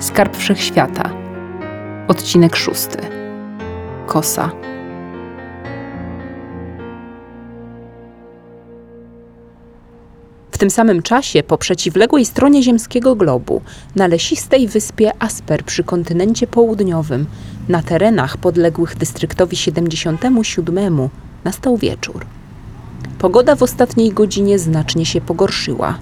Skarb 0.00 0.36
Wszechświata. 0.36 1.10
Odcinek 2.08 2.56
szósty. 2.56 2.98
Kosa. 4.06 4.50
W 10.50 10.58
tym 10.58 10.70
samym 10.70 11.02
czasie 11.02 11.42
po 11.42 11.58
przeciwległej 11.58 12.24
stronie 12.24 12.62
ziemskiego 12.62 13.16
globu, 13.16 13.62
na 13.96 14.06
lesistej 14.06 14.68
wyspie 14.68 15.22
Asper 15.22 15.64
przy 15.64 15.84
kontynencie 15.84 16.46
południowym, 16.46 17.26
na 17.68 17.82
terenach 17.82 18.36
podległych 18.36 18.96
dystryktowi 18.96 19.56
77, 19.56 21.08
nastał 21.44 21.76
wieczór. 21.76 22.26
Pogoda 23.18 23.56
w 23.56 23.62
ostatniej 23.62 24.12
godzinie 24.12 24.58
znacznie 24.58 25.06
się 25.06 25.20
pogorszyła. 25.20 25.98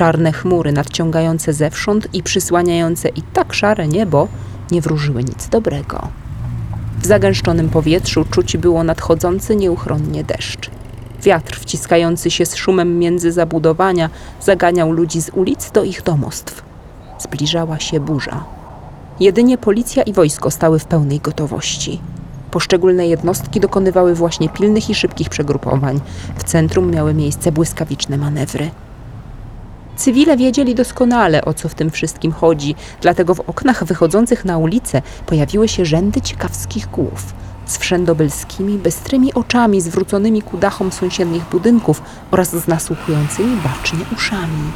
Czarne 0.00 0.32
chmury 0.32 0.72
nadciągające 0.72 1.52
zewsząd 1.52 2.14
i 2.14 2.22
przysłaniające 2.22 3.08
i 3.08 3.22
tak 3.22 3.52
szare 3.52 3.88
niebo 3.88 4.28
nie 4.70 4.80
wróżyły 4.80 5.24
nic 5.24 5.48
dobrego. 5.48 6.08
W 7.02 7.06
zagęszczonym 7.06 7.68
powietrzu 7.68 8.24
czuć 8.30 8.56
było 8.56 8.84
nadchodzący 8.84 9.56
nieuchronnie 9.56 10.24
deszcz. 10.24 10.70
Wiatr 11.22 11.60
wciskający 11.60 12.30
się 12.30 12.46
z 12.46 12.54
szumem 12.56 12.98
między 12.98 13.32
zabudowania 13.32 14.10
zaganiał 14.40 14.92
ludzi 14.92 15.22
z 15.22 15.30
ulic 15.30 15.70
do 15.70 15.84
ich 15.84 16.02
domostw. 16.02 16.62
Zbliżała 17.18 17.78
się 17.78 18.00
burza. 18.00 18.44
Jedynie 19.20 19.58
policja 19.58 20.02
i 20.02 20.12
wojsko 20.12 20.50
stały 20.50 20.78
w 20.78 20.84
pełnej 20.84 21.20
gotowości. 21.20 22.00
Poszczególne 22.50 23.06
jednostki 23.06 23.60
dokonywały 23.60 24.14
właśnie 24.14 24.48
pilnych 24.48 24.90
i 24.90 24.94
szybkich 24.94 25.28
przegrupowań. 25.28 26.00
W 26.36 26.44
centrum 26.44 26.90
miały 26.90 27.14
miejsce 27.14 27.52
błyskawiczne 27.52 28.18
manewry. 28.18 28.70
Cywile 30.00 30.36
wiedzieli 30.36 30.74
doskonale, 30.74 31.44
o 31.44 31.54
co 31.54 31.68
w 31.68 31.74
tym 31.74 31.90
wszystkim 31.90 32.32
chodzi, 32.32 32.74
dlatego 33.00 33.34
w 33.34 33.40
oknach 33.40 33.84
wychodzących 33.84 34.44
na 34.44 34.58
ulicę 34.58 35.02
pojawiły 35.26 35.68
się 35.68 35.84
rzędy 35.84 36.20
ciekawskich 36.20 36.86
głów 36.86 37.34
z 37.66 37.78
wszędobylskimi, 37.78 38.78
bystrymi 38.78 39.34
oczami 39.34 39.80
zwróconymi 39.80 40.42
ku 40.42 40.56
dachom 40.56 40.92
sąsiednich 40.92 41.42
budynków 41.44 42.02
oraz 42.30 42.50
z 42.50 42.68
nasłuchującymi 42.68 43.56
bacznie 43.56 44.04
uszami. 44.16 44.72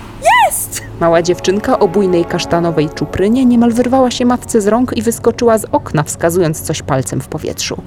Jest! 0.47 0.83
Mała 1.01 1.23
dziewczynka 1.23 1.79
o 1.79 1.89
bujnej 1.89 2.25
kasztanowej 2.25 2.89
czuprynie 2.89 3.45
niemal 3.45 3.73
wyrwała 3.73 4.11
się 4.11 4.25
matce 4.25 4.61
z 4.61 4.67
rąk 4.67 4.97
i 4.97 5.03
wyskoczyła 5.03 5.59
z 5.59 5.65
okna, 5.73 6.03
wskazując 6.03 6.61
coś 6.61 6.83
palcem 6.83 7.21
w 7.21 7.29
powietrzu. 7.29 7.83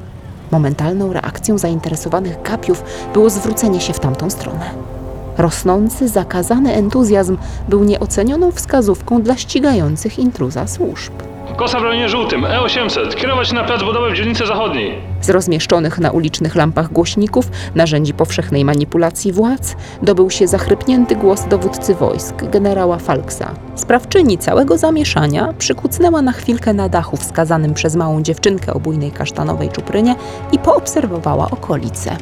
Momentalną 0.52 1.14
reakcją 1.14 1.58
zainteresowanych 1.58 2.42
kapiów 2.42 2.84
było 3.14 3.30
zwrócenie 3.30 3.82
się 3.82 3.94
w 3.94 4.00
tamtą 4.00 4.30
stronę. 4.30 4.97
Rosnący, 5.38 6.08
zakazany 6.08 6.74
entuzjazm 6.74 7.38
był 7.70 7.84
nieocenioną 7.84 8.52
wskazówką 8.52 9.22
dla 9.22 9.38
ścigających 9.38 10.20
intruza 10.20 10.68
służb. 10.68 11.14
Kosa 11.58 11.80
w 11.80 11.84
rejonie 11.84 12.10
żółtym, 12.10 12.42
E800, 12.42 13.16
kierować 13.16 13.54
na 13.54 13.64
plac 13.64 13.84
budowy 13.84 14.12
w 14.12 14.16
dzielnicy 14.16 14.46
zachodniej. 14.46 14.98
Z 15.22 15.30
rozmieszczonych 15.30 16.00
na 16.00 16.12
ulicznych 16.12 16.56
lampach 16.56 16.92
głośników, 16.92 17.52
narzędzi 17.76 18.14
powszechnej 18.14 18.66
manipulacji 18.66 19.32
władz, 19.32 19.76
dobył 20.02 20.30
się 20.30 20.48
zachrypnięty 20.48 21.16
głos 21.16 21.48
dowódcy 21.50 21.96
wojsk, 21.96 22.36
generała 22.52 22.98
Falksa. 22.98 23.52
Sprawczyni 23.76 24.38
całego 24.38 24.78
zamieszania 24.78 25.54
przykucnęła 25.58 26.22
na 26.22 26.32
chwilkę 26.32 26.74
na 26.74 26.90
dachu 26.90 27.18
wskazanym 27.18 27.74
przez 27.74 27.96
małą 27.96 28.22
dziewczynkę 28.22 28.74
o 28.74 28.80
bujnej 28.80 29.12
kasztanowej 29.12 29.70
czuprynie 29.70 30.16
i 30.52 30.60
poobserwowała 30.60 31.52
okolice. 31.52 32.18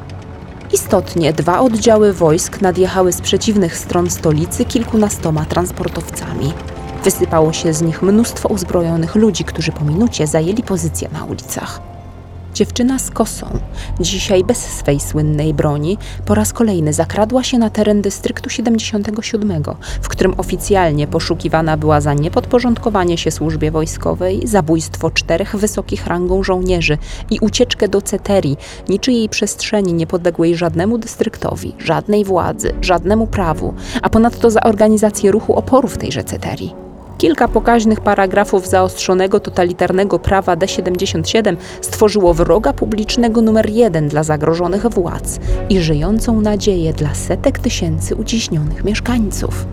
Istotnie 0.73 1.33
dwa 1.33 1.59
oddziały 1.59 2.13
wojsk 2.13 2.61
nadjechały 2.61 3.13
z 3.13 3.21
przeciwnych 3.21 3.77
stron 3.77 4.09
stolicy 4.09 4.65
kilkunastoma 4.65 5.45
transportowcami. 5.45 6.53
Wysypało 7.03 7.53
się 7.53 7.73
z 7.73 7.81
nich 7.81 8.01
mnóstwo 8.01 8.49
uzbrojonych 8.49 9.15
ludzi, 9.15 9.43
którzy 9.43 9.71
po 9.71 9.85
minucie 9.85 10.27
zajęli 10.27 10.63
pozycje 10.63 11.09
na 11.09 11.25
ulicach. 11.25 11.94
Dziewczyna 12.55 12.99
z 12.99 13.11
kosą, 13.11 13.47
dzisiaj 13.99 14.43
bez 14.43 14.57
swej 14.57 14.99
słynnej 14.99 15.53
broni, 15.53 15.97
po 16.25 16.35
raz 16.35 16.53
kolejny 16.53 16.93
zakradła 16.93 17.43
się 17.43 17.57
na 17.57 17.69
teren 17.69 18.01
dystryktu 18.01 18.49
77, 18.49 19.63
w 20.01 20.07
którym 20.07 20.33
oficjalnie 20.37 21.07
poszukiwana 21.07 21.77
była 21.77 22.01
za 22.01 22.13
niepodporządkowanie 22.13 23.17
się 23.17 23.31
służbie 23.31 23.71
wojskowej, 23.71 24.47
zabójstwo 24.47 25.11
czterech 25.11 25.55
wysokich 25.55 26.07
rangą 26.07 26.43
żołnierzy 26.43 26.97
i 27.31 27.39
ucieczkę 27.39 27.87
do 27.87 28.01
Ceterii, 28.01 28.57
niczyjej 28.89 29.29
przestrzeni 29.29 29.93
niepodległej 29.93 30.55
żadnemu 30.55 30.97
dystryktowi, 30.97 31.75
żadnej 31.79 32.25
władzy, 32.25 32.73
żadnemu 32.81 33.27
prawu, 33.27 33.73
a 34.01 34.09
ponadto 34.09 34.51
za 34.51 34.61
organizację 34.61 35.31
ruchu 35.31 35.55
oporu 35.55 35.87
w 35.87 35.97
tejże 35.97 36.23
Ceterii. 36.23 36.84
Kilka 37.17 37.47
pokaźnych 37.47 38.01
paragrafów 38.01 38.67
zaostrzonego 38.67 39.39
totalitarnego 39.39 40.19
prawa 40.19 40.55
D77 40.55 41.55
stworzyło 41.81 42.33
wroga 42.33 42.73
publicznego 42.73 43.41
numer 43.41 43.69
jeden 43.69 44.07
dla 44.07 44.23
zagrożonych 44.23 44.89
władz 44.89 45.39
i 45.69 45.79
żyjącą 45.79 46.41
nadzieję 46.41 46.93
dla 46.93 47.13
setek 47.13 47.59
tysięcy 47.59 48.15
uciśnionych 48.15 48.83
mieszkańców. 48.83 49.65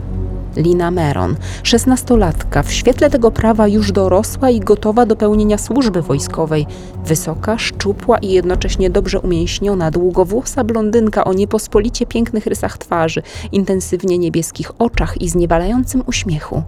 Lina 0.56 0.90
Meron, 0.90 1.36
szesnastolatka, 1.62 2.62
w 2.62 2.72
świetle 2.72 3.10
tego 3.10 3.30
prawa 3.30 3.68
już 3.68 3.92
dorosła 3.92 4.50
i 4.50 4.60
gotowa 4.60 5.06
do 5.06 5.16
pełnienia 5.16 5.58
służby 5.58 6.02
wojskowej. 6.02 6.66
Wysoka, 7.04 7.58
szczupła 7.58 8.18
i 8.18 8.28
jednocześnie 8.28 8.90
dobrze 8.90 9.20
umięśniona, 9.20 9.90
długowłosa 9.90 10.64
blondynka 10.64 11.24
o 11.24 11.32
niepospolicie 11.32 12.06
pięknych 12.06 12.46
rysach 12.46 12.78
twarzy, 12.78 13.22
intensywnie 13.52 14.18
niebieskich 14.18 14.70
oczach 14.78 15.20
i 15.20 15.28
zniewalającym 15.28 16.02
uśmiechu. 16.06 16.62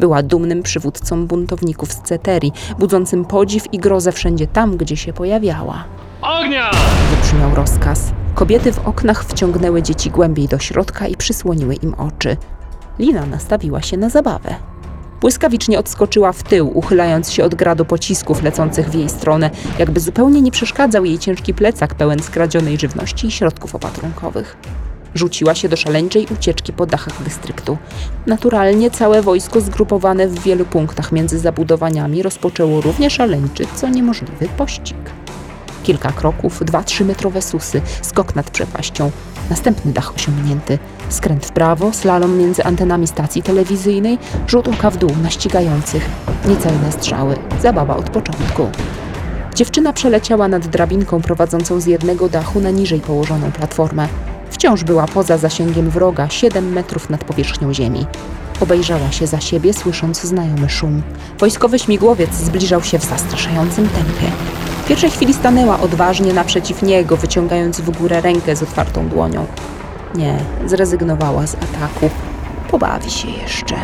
Była 0.00 0.22
dumnym 0.22 0.62
przywódcą 0.62 1.26
buntowników 1.26 1.92
z 1.92 2.02
Ceterii, 2.02 2.52
budzącym 2.78 3.24
podziw 3.24 3.74
i 3.74 3.78
grozę 3.78 4.12
wszędzie 4.12 4.46
tam, 4.46 4.76
gdzie 4.76 4.96
się 4.96 5.12
pojawiała. 5.12 5.84
Ognia! 6.22 6.70
Wybrzmiał 7.10 7.54
rozkaz. 7.54 8.12
Kobiety 8.34 8.72
w 8.72 8.88
oknach 8.88 9.24
wciągnęły 9.24 9.82
dzieci 9.82 10.10
głębiej 10.10 10.48
do 10.48 10.58
środka 10.58 11.06
i 11.06 11.16
przysłoniły 11.16 11.74
im 11.74 11.94
oczy. 11.94 12.36
Lina 12.98 13.26
nastawiła 13.26 13.82
się 13.82 13.96
na 13.96 14.08
zabawę. 14.08 14.54
Błyskawicznie 15.20 15.78
odskoczyła 15.78 16.32
w 16.32 16.42
tył, 16.42 16.78
uchylając 16.78 17.32
się 17.32 17.44
od 17.44 17.54
gradu 17.54 17.84
pocisków 17.84 18.42
lecących 18.42 18.90
w 18.90 18.94
jej 18.94 19.08
stronę, 19.08 19.50
jakby 19.78 20.00
zupełnie 20.00 20.40
nie 20.40 20.50
przeszkadzał 20.50 21.04
jej 21.04 21.18
ciężki 21.18 21.54
plecak 21.54 21.94
pełen 21.94 22.22
skradzionej 22.22 22.78
żywności 22.78 23.26
i 23.26 23.30
środków 23.30 23.74
opatrunkowych. 23.74 24.56
Rzuciła 25.14 25.54
się 25.54 25.68
do 25.68 25.76
szaleńczej 25.76 26.26
ucieczki 26.32 26.72
po 26.72 26.86
dachach 26.86 27.22
dystryktu. 27.22 27.78
Naturalnie 28.26 28.90
całe 28.90 29.22
wojsko 29.22 29.60
zgrupowane 29.60 30.28
w 30.28 30.40
wielu 30.40 30.64
punktach 30.64 31.12
między 31.12 31.38
zabudowaniami 31.38 32.22
rozpoczęło 32.22 32.80
równie 32.80 33.10
szaleńczy, 33.10 33.64
co 33.74 33.88
niemożliwy 33.88 34.48
pościg. 34.56 34.96
Kilka 35.82 36.12
kroków, 36.12 36.64
dwa, 36.64 36.82
trzy 36.82 37.04
metrowe 37.04 37.42
susy, 37.42 37.80
skok 38.02 38.36
nad 38.36 38.50
przepaścią, 38.50 39.10
następny 39.50 39.92
dach 39.92 40.14
osiągnięty, 40.14 40.78
skręt 41.08 41.46
w 41.46 41.52
prawo, 41.52 41.92
slalom 41.92 42.38
między 42.38 42.64
antenami 42.64 43.06
stacji 43.06 43.42
telewizyjnej, 43.42 44.18
rzut 44.46 44.68
oka 44.68 44.90
w 44.90 44.96
dół 44.96 45.10
na 45.22 45.30
ścigających, 45.30 46.08
niecelne 46.48 46.92
strzały, 46.92 47.36
zabawa 47.62 47.96
od 47.96 48.10
początku. 48.10 48.68
Dziewczyna 49.54 49.92
przeleciała 49.92 50.48
nad 50.48 50.66
drabinką 50.66 51.22
prowadzącą 51.22 51.80
z 51.80 51.86
jednego 51.86 52.28
dachu 52.28 52.60
na 52.60 52.70
niżej 52.70 53.00
położoną 53.00 53.52
platformę. 53.52 54.08
Wciąż 54.50 54.84
była 54.84 55.06
poza 55.06 55.38
zasięgiem 55.38 55.90
wroga, 55.90 56.28
7 56.28 56.72
metrów 56.72 57.10
nad 57.10 57.24
powierzchnią 57.24 57.74
ziemi. 57.74 58.06
Obejrzała 58.60 59.12
się 59.12 59.26
za 59.26 59.40
siebie, 59.40 59.74
słysząc 59.74 60.22
znajomy 60.22 60.68
szum. 60.68 61.02
Wojskowy 61.38 61.78
śmigłowiec 61.78 62.34
zbliżał 62.34 62.82
się 62.82 62.98
w 62.98 63.04
zastraszającym 63.04 63.88
tempie. 63.88 64.32
W 64.84 64.88
pierwszej 64.88 65.10
chwili 65.10 65.34
stanęła 65.34 65.80
odważnie 65.80 66.32
naprzeciw 66.32 66.82
niego, 66.82 67.16
wyciągając 67.16 67.80
w 67.80 67.98
górę 67.98 68.20
rękę 68.20 68.56
z 68.56 68.62
otwartą 68.62 69.08
dłonią. 69.08 69.46
Nie, 70.14 70.38
zrezygnowała 70.66 71.46
z 71.46 71.54
ataku. 71.54 72.10
Pobawi 72.70 73.10
się 73.10 73.28
jeszcze. 73.28 73.74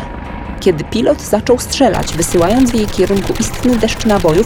Kiedy 0.59 0.83
pilot 0.83 1.21
zaczął 1.21 1.59
strzelać, 1.59 2.13
wysyłając 2.13 2.71
w 2.71 2.75
jej 2.75 2.85
kierunku 2.85 3.33
istny 3.39 3.75
deszcz 3.75 4.05
nabojów, 4.05 4.45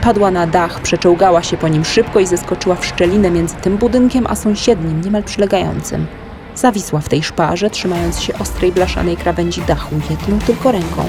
padła 0.00 0.30
na 0.30 0.46
dach, 0.46 0.80
przeczołgała 0.80 1.42
się 1.42 1.56
po 1.56 1.68
nim 1.68 1.84
szybko 1.84 2.20
i 2.20 2.26
zeskoczyła 2.26 2.74
w 2.74 2.86
szczelinę 2.86 3.30
między 3.30 3.56
tym 3.56 3.76
budynkiem 3.76 4.26
a 4.28 4.34
sąsiednim, 4.34 5.00
niemal 5.00 5.22
przylegającym. 5.22 6.06
Zawisła 6.54 7.00
w 7.00 7.08
tej 7.08 7.22
szparze, 7.22 7.70
trzymając 7.70 8.20
się 8.20 8.38
ostrej 8.38 8.72
blaszanej 8.72 9.16
krawędzi 9.16 9.62
dachu 9.62 9.94
jedną 10.10 10.38
tylko 10.38 10.72
ręką. 10.72 11.04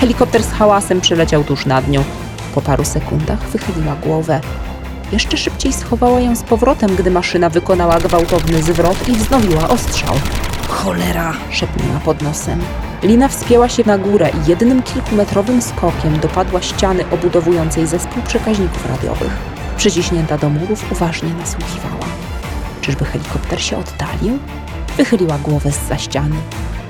Helikopter 0.00 0.42
z 0.42 0.52
hałasem 0.52 1.00
przeleciał 1.00 1.44
tuż 1.44 1.66
nad 1.66 1.88
nią. 1.88 2.04
Po 2.54 2.62
paru 2.62 2.84
sekundach 2.84 3.48
wychyliła 3.48 3.96
głowę. 4.04 4.40
Jeszcze 5.12 5.36
szybciej 5.36 5.72
schowała 5.72 6.20
ją 6.20 6.36
z 6.36 6.42
powrotem, 6.42 6.96
gdy 6.96 7.10
maszyna 7.10 7.48
wykonała 7.48 7.98
gwałtowny 7.98 8.62
zwrot 8.62 9.08
i 9.08 9.12
wznowiła 9.12 9.68
ostrzał. 9.68 10.14
Cholera! 10.68 11.34
szepnęła 11.50 12.00
pod 12.04 12.22
nosem. 12.22 12.60
Lina 13.02 13.28
wspięła 13.28 13.68
się 13.68 13.82
na 13.86 13.98
górę 13.98 14.30
i 14.30 14.50
jednym 14.50 14.82
kilkumetrowym 14.82 15.62
skokiem 15.62 16.20
dopadła 16.20 16.62
ściany 16.62 17.04
obudowującej 17.10 17.86
zespół 17.86 18.22
przekaźników 18.22 18.86
radiowych. 18.90 19.32
Przyciśnięta 19.76 20.38
do 20.38 20.48
murów 20.50 20.92
uważnie 20.92 21.28
nasłuchiwała. 21.34 22.04
Czyżby 22.80 23.04
helikopter 23.04 23.62
się 23.62 23.76
oddalił? 23.76 24.38
Wychyliła 24.96 25.38
głowę 25.38 25.72
z 25.72 25.88
za 25.88 25.98
ściany. 25.98 26.36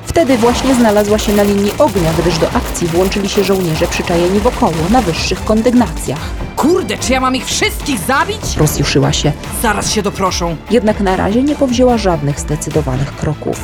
Wtedy 0.07 0.37
właśnie 0.39 0.75
znalazła 0.75 1.19
się 1.19 1.33
na 1.33 1.43
linii 1.43 1.73
ognia, 1.79 2.11
gdyż 2.19 2.39
do 2.39 2.53
akcji 2.53 2.87
włączyli 2.89 3.29
się 3.29 3.45
żołnierze 3.45 3.87
przyczajeni 3.87 4.41
wokoło 4.41 4.73
na 4.91 5.03
wyższych 5.03 5.45
kondygnacjach. 5.45 6.31
Kurde, 6.57 6.99
czy 6.99 7.13
ja 7.13 7.21
mam 7.21 7.37
ich 7.37 7.45
wszystkich 7.47 7.99
zabić? 7.99 8.57
Rozjuszyła 8.57 9.13
się, 9.13 9.33
Zaraz 9.63 9.91
się 9.91 10.03
doproszą. 10.03 10.57
jednak 10.71 11.01
na 11.01 11.17
razie 11.17 11.43
nie 11.43 11.55
powzięła 11.57 11.99
żadnych 11.99 12.41
zdecydowanych 12.41 13.17
kroków. 13.17 13.61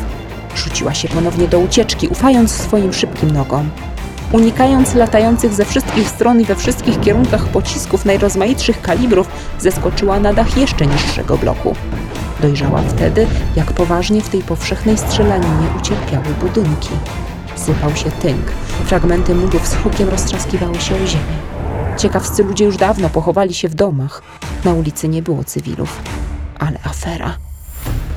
Rzuciła 0.56 0.94
się 0.94 1.08
ponownie 1.08 1.48
do 1.48 1.58
ucieczki, 1.58 2.08
ufając 2.08 2.50
swoim 2.50 2.92
szybkim 2.92 3.30
nogom. 3.30 3.70
Unikając 4.32 4.94
latających 4.94 5.54
ze 5.54 5.64
wszystkich 5.64 6.08
stron 6.08 6.40
i 6.40 6.44
we 6.44 6.54
wszystkich 6.54 7.00
kierunkach 7.00 7.48
pocisków 7.48 8.04
najrozmaitszych 8.04 8.82
kalibrów, 8.82 9.28
zeskoczyła 9.58 10.20
na 10.20 10.32
dach 10.32 10.56
jeszcze 10.56 10.86
niższego 10.86 11.38
bloku. 11.38 11.74
Dojrzała 12.40 12.82
wtedy, 12.82 13.26
jak 13.56 13.72
poważnie 13.72 14.20
w 14.20 14.28
tej 14.28 14.42
powszechnej 14.42 14.98
strzelaninie 14.98 15.66
ucierpiały 15.78 16.34
budynki. 16.40 16.90
Sypał 17.56 17.96
się 17.96 18.10
tynk, 18.10 18.50
fragmenty 18.84 19.34
murów 19.34 19.68
z 19.68 19.74
hukiem 19.74 20.08
roztrzaskiwały 20.08 20.80
się 20.80 20.94
o 20.94 21.06
ziemię. 21.06 21.36
Ciekawscy 21.96 22.44
ludzie 22.44 22.64
już 22.64 22.76
dawno 22.76 23.08
pochowali 23.08 23.54
się 23.54 23.68
w 23.68 23.74
domach. 23.74 24.22
Na 24.64 24.72
ulicy 24.72 25.08
nie 25.08 25.22
było 25.22 25.44
cywilów. 25.44 26.00
Ale 26.58 26.78
afera. 26.84 27.36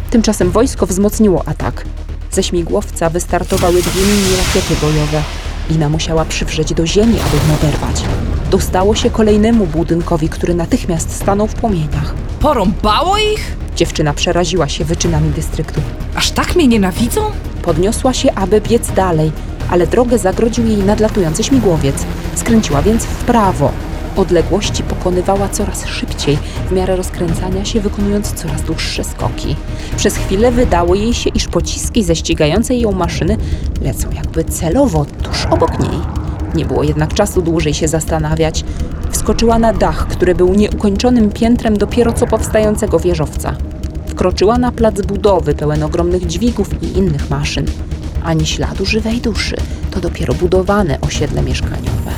Tymczasem 0.10 0.52
wojsko 0.52 0.86
wzmocniło 0.86 1.48
atak. 1.48 1.86
Ze 2.40 2.44
śmigłowca 2.44 3.10
wystartowały 3.10 3.82
dwie 3.82 4.02
mini 4.02 4.38
rakiety 4.38 4.76
bojowe. 4.82 5.22
Lina 5.70 5.90
musiała 5.90 6.26
przywrzeć 6.26 6.74
do 6.74 6.88
ziemi, 6.88 7.16
aby 7.20 7.38
ją 7.38 7.56
oderwać. 7.60 8.04
Dostało 8.52 8.96
się 8.96 9.10
kolejnemu 9.10 9.66
budynkowi, 9.66 10.30
który 10.30 10.56
natychmiast 10.56 11.16
stanął 11.16 11.48
w 11.48 11.54
płomieniach. 11.54 12.14
Porąbało 12.40 13.18
ich? 13.18 13.58
Dziewczyna 13.76 14.14
przeraziła 14.14 14.68
się 14.68 14.86
wyczynami 14.86 15.30
dystryktu. 15.30 15.82
Aż 16.16 16.32
tak 16.32 16.56
mnie 16.56 16.68
nienawidzą? 16.68 17.22
Podniosła 17.62 18.14
się, 18.14 18.34
aby 18.36 18.62
biec 18.62 18.92
dalej, 18.92 19.32
ale 19.70 19.88
drogę 19.88 20.18
zagrodził 20.18 20.68
jej 20.68 20.78
nadlatujący 20.78 21.44
śmigłowiec. 21.44 22.06
Skręciła 22.36 22.82
więc 22.82 23.04
w 23.04 23.24
prawo. 23.24 23.72
Odległości 24.20 24.84
pokonywała 24.84 25.50
coraz 25.50 25.86
szybciej, 25.86 26.38
w 26.70 26.72
miarę 26.72 26.96
rozkręcania 26.96 27.66
się, 27.66 27.82
wykonując 27.82 28.34
coraz 28.34 28.62
dłuższe 28.62 29.04
skoki. 29.04 29.56
Przez 29.98 30.18
chwilę 30.18 30.52
wydało 30.52 30.96
jej 30.96 31.14
się, 31.14 31.30
iż 31.30 31.48
pociski 31.48 32.04
ze 32.04 32.16
ścigającej 32.16 32.82
ją 32.82 32.92
maszyny 32.92 33.38
lecą 33.82 34.12
jakby 34.16 34.44
celowo 34.44 35.06
tuż 35.24 35.46
obok 35.46 35.80
niej. 35.80 36.00
Nie 36.56 36.66
było 36.66 36.84
jednak 36.84 37.14
czasu 37.14 37.42
dłużej 37.42 37.74
się 37.74 37.88
zastanawiać. 37.88 38.64
Wskoczyła 39.12 39.60
na 39.60 39.74
dach, 39.74 40.08
który 40.08 40.36
był 40.36 40.54
nieukończonym 40.54 41.32
piętrem 41.32 41.78
dopiero 41.78 42.14
co 42.14 42.28
powstającego 42.28 43.00
wieżowca. 43.00 43.56
Wkroczyła 44.08 44.58
na 44.58 44.72
plac 44.72 45.02
budowy 45.02 45.56
pełen 45.56 45.84
ogromnych 45.84 46.28
dźwigów 46.28 46.84
i 46.84 46.98
innych 46.98 47.30
maszyn. 47.30 47.66
Ani 48.24 48.46
śladu 48.46 48.86
żywej 48.86 49.22
duszy. 49.22 49.56
To 49.92 50.00
dopiero 50.00 50.34
budowane 50.34 51.02
osiedle 51.02 51.42
mieszkaniowe. 51.42 52.12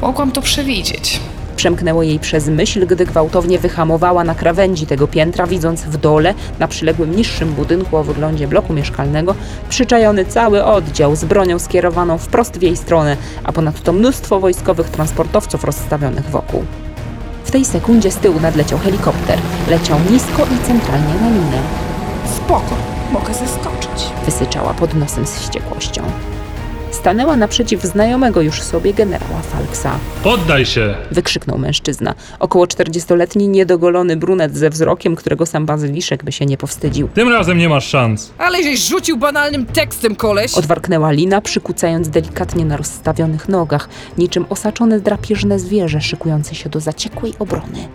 Mogłam 0.00 0.32
to 0.32 0.42
przewidzieć. 0.42 1.20
Przemknęło 1.64 2.02
jej 2.02 2.18
przez 2.18 2.48
myśl, 2.48 2.86
gdy 2.86 3.06
gwałtownie 3.06 3.58
wyhamowała 3.58 4.24
na 4.24 4.34
krawędzi 4.34 4.86
tego 4.86 5.08
piętra, 5.08 5.46
widząc 5.46 5.82
w 5.82 5.96
dole, 5.96 6.34
na 6.58 6.68
przyległym 6.68 7.16
niższym 7.16 7.52
budynku 7.52 7.96
o 7.96 8.04
wyglądzie 8.04 8.48
bloku 8.48 8.72
mieszkalnego, 8.72 9.34
przyczajony 9.68 10.24
cały 10.24 10.64
oddział 10.64 11.16
z 11.16 11.24
bronią 11.24 11.58
skierowaną 11.58 12.18
wprost 12.18 12.58
w 12.58 12.62
jej 12.62 12.76
stronę, 12.76 13.16
a 13.44 13.52
ponadto 13.52 13.92
mnóstwo 13.92 14.40
wojskowych 14.40 14.90
transportowców 14.90 15.64
rozstawionych 15.64 16.30
wokół. 16.30 16.64
W 17.44 17.50
tej 17.50 17.64
sekundzie 17.64 18.10
z 18.10 18.16
tyłu 18.16 18.40
nadleciał 18.40 18.78
helikopter. 18.78 19.38
Leciał 19.68 19.98
nisko 20.10 20.42
i 20.42 20.66
centralnie 20.66 21.14
na 21.14 21.28
linę. 21.28 21.62
Spoko, 22.36 22.76
mogę 23.12 23.34
zeskoczyć. 23.34 24.12
Wysyczała 24.24 24.74
pod 24.74 24.94
nosem 24.94 25.26
z 25.26 25.38
wściekłością. 25.38 26.02
Stanęła 26.94 27.36
naprzeciw 27.36 27.82
znajomego 27.82 28.40
już 28.40 28.62
sobie 28.62 28.94
generała 28.94 29.40
Falksa. 29.40 29.98
Poddaj 30.22 30.66
się! 30.66 30.94
Wykrzyknął 31.10 31.58
mężczyzna. 31.58 32.14
Około 32.38 32.64
40-letni, 32.64 33.48
niedogolony 33.48 34.16
brunet 34.16 34.56
ze 34.56 34.70
wzrokiem, 34.70 35.16
którego 35.16 35.46
sam 35.46 35.66
bazyliszek 35.66 36.24
by 36.24 36.32
się 36.32 36.46
nie 36.46 36.56
powstydził. 36.56 37.08
Tym 37.08 37.28
razem 37.28 37.58
nie 37.58 37.68
masz 37.68 37.88
szans. 37.88 38.32
Ale 38.38 38.62
żeś 38.62 38.88
rzucił 38.88 39.16
banalnym 39.16 39.66
tekstem, 39.66 40.16
koleś. 40.16 40.54
Odwarknęła 40.54 41.10
Lina, 41.10 41.40
przykucając 41.40 42.08
delikatnie 42.08 42.64
na 42.64 42.76
rozstawionych 42.76 43.48
nogach, 43.48 43.88
niczym 44.18 44.46
osaczone 44.48 45.00
drapieżne 45.00 45.58
zwierzę 45.58 46.00
szykujące 46.00 46.54
się 46.54 46.68
do 46.70 46.80
zaciekłej 46.80 47.34
obrony. 47.38 47.88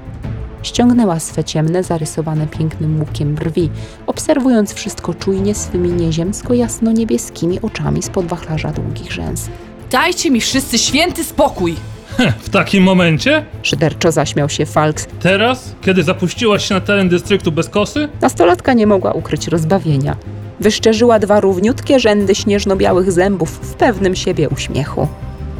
Ściągnęła 0.64 1.20
swe 1.20 1.44
ciemne, 1.44 1.84
zarysowane 1.84 2.48
pięknym 2.48 3.00
łukiem 3.00 3.36
brwi, 3.36 3.70
obserwując 4.08 4.74
wszystko 4.74 5.14
czujnie 5.14 5.56
swymi 5.56 5.90
nieziemsko 5.90 6.54
jasno-niebieskimi 6.54 7.62
oczami 7.62 8.04
spod 8.04 8.26
wachlarza 8.26 8.72
długich 8.72 9.12
rzęs. 9.12 9.50
Dajcie 9.92 10.32
mi 10.32 10.42
wszyscy 10.42 10.78
święty 10.78 11.24
spokój. 11.24 11.76
W 12.40 12.50
takim 12.50 12.84
momencie? 12.84 13.46
Szyderczo 13.64 14.12
zaśmiał 14.12 14.50
się 14.50 14.66
Falks. 14.66 15.08
Teraz? 15.20 15.76
Kiedy 15.82 16.04
zapuściłaś 16.04 16.68
się 16.68 16.76
na 16.76 16.82
teren 16.82 17.10
dystryktu 17.10 17.52
bez 17.52 17.70
kosy? 17.70 18.10
Nastolatka 18.22 18.74
nie 18.74 18.88
mogła 18.88 19.12
ukryć 19.12 19.48
rozbawienia. 19.48 20.16
Wyszczerzyła 20.60 21.20
dwa 21.20 21.40
równiutkie 21.40 22.00
rzędy 22.00 22.36
śnieżno-białych 22.36 23.12
zębów 23.12 23.50
w 23.50 23.74
pewnym 23.74 24.16
siebie 24.16 24.50
uśmiechu. 24.50 25.08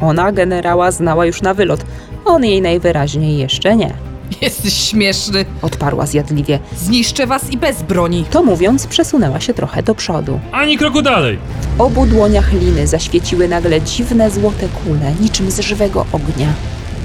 Ona 0.00 0.32
generała 0.32 0.90
znała 0.90 1.26
już 1.26 1.42
na 1.42 1.54
wylot, 1.54 1.84
on 2.24 2.44
jej 2.44 2.62
najwyraźniej 2.62 3.38
jeszcze 3.38 3.76
nie. 3.76 3.94
Jesteś 4.42 4.74
śmieszny. 4.74 5.44
Odparła 5.62 6.06
zjadliwie. 6.06 6.58
Zniszczę 6.76 7.26
was 7.26 7.50
i 7.50 7.56
bez 7.56 7.82
broni. 7.82 8.24
To 8.30 8.42
mówiąc, 8.42 8.86
przesunęła 8.86 9.40
się 9.40 9.54
trochę 9.54 9.82
do 9.82 9.94
przodu. 9.94 10.40
Ani 10.52 10.78
kroku 10.78 11.02
dalej! 11.02 11.38
W 11.76 11.80
obu 11.80 12.06
dłoniach 12.06 12.52
liny 12.52 12.86
zaświeciły 12.86 13.48
nagle 13.48 13.80
dziwne 13.80 14.30
złote 14.30 14.68
kule, 14.68 15.12
niczym 15.20 15.50
z 15.50 15.60
żywego 15.60 16.06
ognia. 16.12 16.52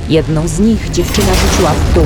Jedną 0.10 0.48
z 0.48 0.60
nich 0.60 0.92
dziewczyna 0.92 1.34
rzuciła 1.34 1.72
w 1.72 1.94
dół. 1.94 2.06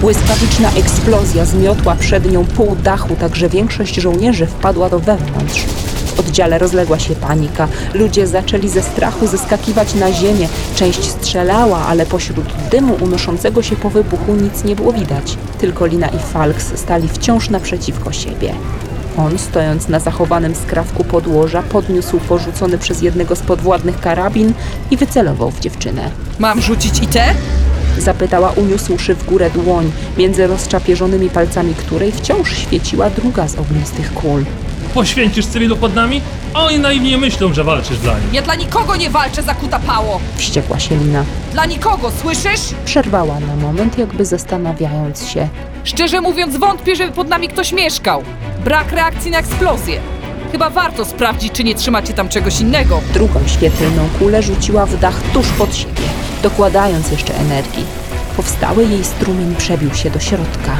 Błyskawiczna 0.00 0.70
eksplozja 0.70 1.44
zmiotła 1.44 1.94
przed 1.94 2.32
nią 2.32 2.44
pół 2.44 2.76
dachu, 2.76 3.16
tak 3.20 3.36
że 3.36 3.48
większość 3.48 3.94
żołnierzy 3.94 4.46
wpadła 4.46 4.90
do 4.90 5.00
wewnątrz. 5.00 5.64
W 6.16 6.20
oddziale 6.20 6.58
rozległa 6.58 6.98
się 6.98 7.14
panika. 7.14 7.68
Ludzie 7.94 8.26
zaczęli 8.26 8.68
ze 8.68 8.82
strachu 8.82 9.26
zeskakiwać 9.26 9.94
na 9.94 10.12
ziemię. 10.12 10.48
Część 10.76 11.10
strzelała, 11.10 11.78
ale 11.78 12.06
pośród 12.06 12.46
dymu 12.70 12.96
unoszącego 13.00 13.62
się 13.62 13.76
po 13.76 13.90
wybuchu 13.90 14.34
nic 14.34 14.64
nie 14.64 14.76
było 14.76 14.92
widać. 14.92 15.36
Tylko 15.58 15.86
Lina 15.86 16.08
i 16.08 16.18
Falks 16.18 16.72
stali 16.74 17.08
wciąż 17.08 17.50
naprzeciwko 17.50 18.12
siebie. 18.12 18.54
On, 19.16 19.38
stojąc 19.38 19.88
na 19.88 19.98
zachowanym 19.98 20.54
skrawku 20.54 21.04
podłoża, 21.04 21.62
podniósł 21.62 22.18
porzucony 22.18 22.78
przez 22.78 23.02
jednego 23.02 23.36
z 23.36 23.40
podwładnych 23.40 24.00
karabin 24.00 24.52
i 24.90 24.96
wycelował 24.96 25.50
w 25.50 25.60
dziewczynę. 25.60 26.10
Mam 26.38 26.60
rzucić 26.62 27.02
i 27.02 27.06
te? 27.06 27.24
Zapytała, 27.98 28.50
uniósłszy 28.50 29.14
w 29.14 29.26
górę 29.26 29.50
dłoń, 29.50 29.92
między 30.18 30.46
rozczapieżonymi 30.46 31.30
palcami 31.30 31.74
której 31.74 32.12
wciąż 32.12 32.56
świeciła 32.56 33.10
druga 33.10 33.48
z 33.48 33.58
ognistych 33.58 34.14
kul. 34.14 34.44
Poświęcisz 34.94 35.46
cywilu 35.46 35.76
pod 35.76 35.94
nami? 35.94 36.20
Oni 36.54 36.78
naiwnie 36.78 37.18
myślą, 37.18 37.54
że 37.54 37.64
walczysz 37.64 37.98
dla 37.98 38.18
nich. 38.18 38.32
Ja 38.32 38.42
dla 38.42 38.54
nikogo 38.54 38.96
nie 38.96 39.10
walczę, 39.10 39.42
zakuta 39.42 39.78
pało. 39.78 40.20
Wściekła 40.36 40.78
się 40.78 40.96
Lina. 40.96 41.24
Dla 41.52 41.66
nikogo, 41.66 42.10
słyszysz? 42.22 42.60
Przerwała 42.84 43.40
na 43.40 43.56
moment, 43.56 43.98
jakby 43.98 44.24
zastanawiając 44.24 45.26
się. 45.28 45.48
Szczerze 45.84 46.20
mówiąc, 46.20 46.56
wątpię, 46.56 46.96
żeby 46.96 47.12
pod 47.12 47.28
nami 47.28 47.48
ktoś 47.48 47.72
mieszkał. 47.72 48.22
Brak 48.64 48.92
reakcji 48.92 49.30
na 49.30 49.38
eksplozję. 49.38 50.00
Chyba 50.52 50.70
warto 50.70 51.04
sprawdzić, 51.04 51.52
czy 51.52 51.64
nie 51.64 51.74
trzymacie 51.74 52.12
tam 52.12 52.28
czegoś 52.28 52.60
innego. 52.60 53.00
Drugą 53.14 53.40
świetlną 53.46 54.08
kulę 54.18 54.42
rzuciła 54.42 54.86
w 54.86 54.98
dach 55.00 55.20
tuż 55.32 55.46
pod 55.48 55.76
siebie, 55.76 56.02
dokładając 56.42 57.10
jeszcze 57.10 57.34
energii. 57.36 57.84
Powstały 58.36 58.84
jej 58.84 59.04
strumień 59.04 59.54
przebił 59.56 59.94
się 59.94 60.10
do 60.10 60.20
środka. 60.20 60.76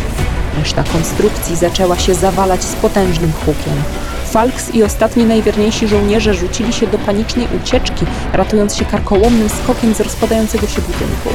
Reszta 0.59 0.85
konstrukcji 0.85 1.57
zaczęła 1.57 1.99
się 1.99 2.15
zawalać 2.15 2.65
z 2.65 2.75
potężnym 2.75 3.33
hukiem. 3.33 3.83
Falks 4.31 4.75
i 4.75 4.83
ostatni 4.83 5.25
najwierniejsi 5.25 5.89
żołnierze 5.89 6.35
rzucili 6.35 6.73
się 6.73 6.87
do 6.87 6.99
panicznej 6.99 7.49
ucieczki, 7.63 8.07
ratując 8.33 8.77
się 8.77 8.85
karkołomnym 8.85 9.49
skokiem 9.49 9.95
z 9.95 10.01
rozpadającego 10.01 10.67
się 10.67 10.83
budynku. 10.83 11.29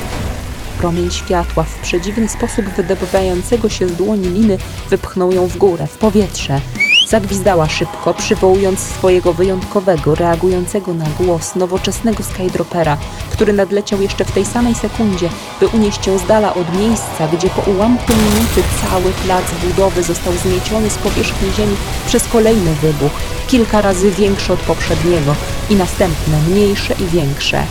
Promień 0.78 1.12
światła 1.12 1.64
w 1.64 1.82
przedziwny 1.82 2.28
sposób 2.30 2.66
wydobywającego 2.66 3.70
się 3.70 3.88
z 3.88 3.96
dłoni 3.96 4.30
liny 4.30 4.58
wypchnął 4.90 5.32
ją 5.32 5.48
w 5.48 5.58
górę, 5.58 5.88
w 5.88 5.98
powietrze. 5.98 6.62
Zagwizdała 7.10 7.70
szybko, 7.70 8.14
przywołując 8.14 8.80
swojego 8.80 9.34
wyjątkowego, 9.34 10.16
reagującego 10.16 10.94
na 10.94 11.06
głos 11.20 11.56
nowoczesnego 11.56 12.24
skydropera, 12.24 12.98
który 13.32 13.54
nadleciał 13.54 14.02
jeszcze 14.02 14.26
w 14.26 14.32
tej 14.32 14.46
samej 14.46 14.76
sekundzie, 14.76 15.30
by 15.60 15.68
unieść 15.68 16.08
ją 16.08 16.18
z 16.18 16.28
dala 16.28 16.54
od 16.54 16.80
miejsca, 16.80 17.28
gdzie 17.34 17.50
po 17.50 17.72
ułamku 17.72 18.14
minuty 18.14 18.64
cały 18.82 19.12
plac 19.26 19.44
budowy 19.64 20.04
został 20.04 20.34
zmieciony 20.34 20.90
z 20.90 20.98
powierzchni 20.98 21.52
ziemi 21.58 21.76
przez 22.08 22.28
kolejny 22.28 22.74
wybuch, 22.76 23.12
kilka 23.48 23.82
razy 23.82 24.12
większy 24.12 24.54
od 24.54 24.60
poprzedniego 24.60 25.36
i 25.70 25.76
następne, 25.76 26.42
mniejsze 26.50 26.94
i 26.94 27.06
większe. 27.06 27.64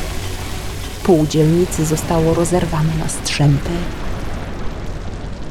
Pół 1.02 1.26
dzielnicy 1.26 1.84
zostało 1.84 2.34
rozerwane 2.34 2.92
na 2.98 3.08
strzępy. 3.08 3.70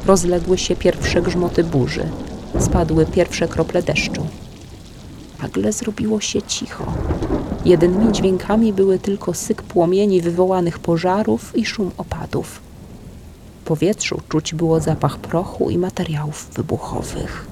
Rozległy 0.06 0.58
się 0.58 0.76
pierwsze 0.76 1.22
grzmoty 1.22 1.64
burzy. 1.64 2.08
Spadły 2.60 3.06
pierwsze 3.06 3.48
krople 3.48 3.82
deszczu. 3.82 4.26
nagle 5.42 5.72
zrobiło 5.72 6.20
się 6.20 6.42
cicho. 6.42 6.92
Jedynymi 7.64 8.12
dźwiękami 8.12 8.72
były 8.72 8.98
tylko 8.98 9.34
syk 9.34 9.62
płomieni 9.62 10.20
wywołanych 10.20 10.78
pożarów 10.78 11.56
i 11.56 11.64
szum 11.64 11.90
opadów. 11.96 12.60
W 13.62 13.66
powietrzu 13.66 14.20
czuć 14.28 14.54
było 14.54 14.80
zapach 14.80 15.18
prochu 15.18 15.70
i 15.70 15.78
materiałów 15.78 16.50
wybuchowych. 16.54 17.46